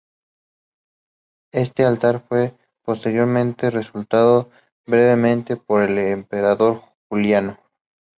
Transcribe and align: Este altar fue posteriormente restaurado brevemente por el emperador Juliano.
Este 1.53 1.85
altar 1.85 2.25
fue 2.27 2.57
posteriormente 2.83 3.69
restaurado 3.69 4.49
brevemente 4.87 5.57
por 5.57 5.83
el 5.83 5.95
emperador 5.99 6.81
Juliano. 7.07 7.59